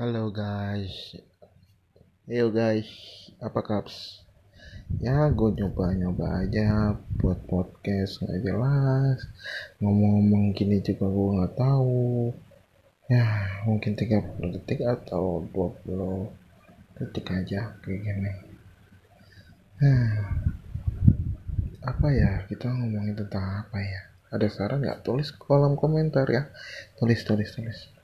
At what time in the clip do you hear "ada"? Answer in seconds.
24.32-24.48